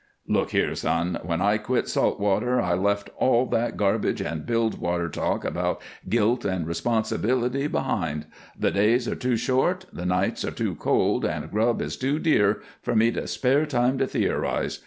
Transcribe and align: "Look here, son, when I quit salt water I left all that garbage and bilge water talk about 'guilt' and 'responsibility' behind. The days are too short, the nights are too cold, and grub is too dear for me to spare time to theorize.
"Look 0.27 0.49
here, 0.49 0.73
son, 0.73 1.19
when 1.21 1.41
I 1.43 1.59
quit 1.59 1.87
salt 1.87 2.19
water 2.19 2.59
I 2.59 2.73
left 2.73 3.11
all 3.17 3.45
that 3.49 3.77
garbage 3.77 4.19
and 4.19 4.47
bilge 4.47 4.75
water 4.79 5.07
talk 5.09 5.45
about 5.45 5.79
'guilt' 6.09 6.43
and 6.43 6.65
'responsibility' 6.65 7.67
behind. 7.67 8.25
The 8.57 8.71
days 8.71 9.07
are 9.07 9.13
too 9.15 9.37
short, 9.37 9.85
the 9.93 10.07
nights 10.07 10.43
are 10.43 10.49
too 10.49 10.73
cold, 10.73 11.23
and 11.23 11.51
grub 11.51 11.83
is 11.83 11.97
too 11.97 12.17
dear 12.17 12.63
for 12.81 12.95
me 12.95 13.11
to 13.11 13.27
spare 13.27 13.67
time 13.67 13.99
to 13.99 14.07
theorize. 14.07 14.79